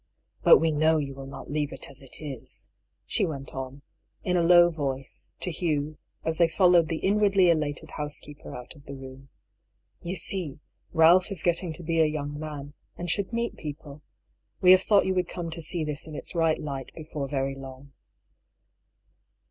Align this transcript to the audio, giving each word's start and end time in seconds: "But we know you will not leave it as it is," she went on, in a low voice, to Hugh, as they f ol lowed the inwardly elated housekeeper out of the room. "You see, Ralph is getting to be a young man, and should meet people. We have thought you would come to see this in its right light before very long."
"But 0.43 0.57
we 0.57 0.71
know 0.71 0.97
you 0.97 1.13
will 1.13 1.27
not 1.27 1.51
leave 1.51 1.71
it 1.71 1.87
as 1.87 2.01
it 2.01 2.19
is," 2.23 2.67
she 3.05 3.23
went 3.23 3.53
on, 3.53 3.83
in 4.23 4.35
a 4.35 4.41
low 4.41 4.71
voice, 4.71 5.31
to 5.41 5.51
Hugh, 5.51 5.99
as 6.25 6.39
they 6.39 6.45
f 6.47 6.59
ol 6.59 6.69
lowed 6.71 6.87
the 6.87 6.97
inwardly 6.97 7.51
elated 7.51 7.91
housekeeper 7.91 8.55
out 8.55 8.73
of 8.75 8.85
the 8.87 8.95
room. 8.95 9.29
"You 10.01 10.15
see, 10.15 10.57
Ralph 10.91 11.29
is 11.29 11.43
getting 11.43 11.71
to 11.73 11.83
be 11.83 11.99
a 12.01 12.05
young 12.07 12.39
man, 12.39 12.73
and 12.97 13.11
should 13.11 13.31
meet 13.31 13.57
people. 13.57 14.01
We 14.59 14.71
have 14.71 14.81
thought 14.81 15.05
you 15.05 15.13
would 15.13 15.27
come 15.29 15.51
to 15.51 15.61
see 15.61 15.83
this 15.83 16.07
in 16.07 16.15
its 16.15 16.33
right 16.33 16.59
light 16.59 16.89
before 16.95 17.27
very 17.27 17.53
long." 17.53 17.93